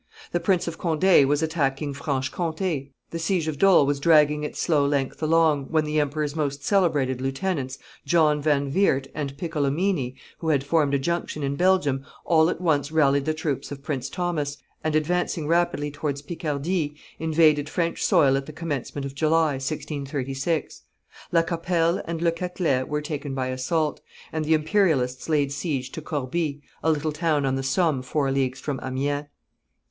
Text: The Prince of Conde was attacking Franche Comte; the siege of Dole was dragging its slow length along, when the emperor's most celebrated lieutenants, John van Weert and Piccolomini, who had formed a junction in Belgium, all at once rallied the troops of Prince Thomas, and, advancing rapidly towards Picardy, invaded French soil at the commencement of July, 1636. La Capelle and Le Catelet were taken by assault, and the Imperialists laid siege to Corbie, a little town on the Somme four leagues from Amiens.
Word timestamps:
The 0.31 0.39
Prince 0.39 0.67
of 0.67 0.79
Conde 0.79 1.27
was 1.27 1.43
attacking 1.43 1.93
Franche 1.93 2.31
Comte; 2.31 2.89
the 3.11 3.19
siege 3.19 3.47
of 3.47 3.59
Dole 3.59 3.85
was 3.85 3.99
dragging 3.99 4.43
its 4.43 4.59
slow 4.59 4.83
length 4.83 5.21
along, 5.21 5.65
when 5.65 5.85
the 5.85 5.99
emperor's 5.99 6.35
most 6.35 6.65
celebrated 6.65 7.21
lieutenants, 7.21 7.77
John 8.03 8.41
van 8.41 8.71
Weert 8.73 9.05
and 9.13 9.37
Piccolomini, 9.37 10.15
who 10.39 10.49
had 10.49 10.63
formed 10.63 10.95
a 10.95 10.97
junction 10.97 11.43
in 11.43 11.55
Belgium, 11.55 12.03
all 12.25 12.49
at 12.49 12.59
once 12.59 12.91
rallied 12.91 13.25
the 13.25 13.35
troops 13.35 13.71
of 13.71 13.83
Prince 13.83 14.09
Thomas, 14.09 14.57
and, 14.83 14.95
advancing 14.95 15.45
rapidly 15.45 15.91
towards 15.91 16.23
Picardy, 16.23 16.95
invaded 17.19 17.69
French 17.69 18.03
soil 18.03 18.35
at 18.35 18.47
the 18.47 18.51
commencement 18.53 19.05
of 19.05 19.13
July, 19.13 19.51
1636. 19.59 20.81
La 21.31 21.43
Capelle 21.43 22.01
and 22.05 22.23
Le 22.23 22.31
Catelet 22.31 22.87
were 22.87 23.03
taken 23.03 23.35
by 23.35 23.49
assault, 23.49 24.01
and 24.33 24.45
the 24.45 24.55
Imperialists 24.55 25.29
laid 25.29 25.51
siege 25.51 25.91
to 25.91 26.01
Corbie, 26.01 26.63
a 26.81 26.89
little 26.89 27.11
town 27.11 27.45
on 27.45 27.53
the 27.53 27.61
Somme 27.61 28.01
four 28.01 28.31
leagues 28.31 28.59
from 28.59 28.79
Amiens. 28.81 29.27